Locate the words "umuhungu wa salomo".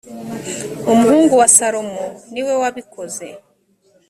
0.91-2.05